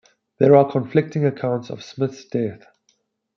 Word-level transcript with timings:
There 0.39 0.55
are 0.55 0.67
conflicting 0.67 1.25
accounts 1.27 1.69
of 1.69 1.83
Smith's 1.83 2.25
death. 2.25 2.63